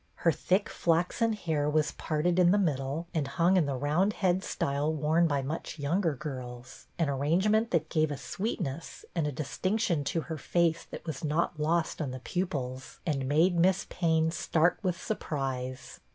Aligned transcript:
Her 0.15 0.31
thick 0.31 0.67
flaxen 0.67 1.33
hair 1.33 1.69
was 1.69 1.91
parted 1.91 2.39
in 2.39 2.49
the 2.49 2.57
middle 2.57 3.05
and 3.13 3.27
hung 3.27 3.55
in 3.55 3.67
the 3.67 3.75
roundhead 3.75 4.43
style 4.43 4.91
worn 4.91 5.27
by 5.27 5.43
much 5.43 5.77
younger 5.77 6.15
girls, 6.15 6.87
an 6.97 7.07
arrangement 7.07 7.69
that 7.69 7.87
gave 7.87 8.09
a 8.09 8.17
sweetness 8.17 9.05
and 9.13 9.27
a 9.27 9.31
distinction 9.31 10.03
to 10.05 10.21
her 10.21 10.39
face 10.39 10.85
that 10.85 11.05
was 11.05 11.23
not 11.23 11.59
lost 11.59 12.01
on 12.01 12.09
the 12.09 12.19
pupils 12.19 12.99
and 13.05 13.29
made 13.29 13.55
Miss 13.55 13.85
Payne 13.91 14.31
start 14.31 14.79
with 14.81 14.99
surprise. 14.99 15.99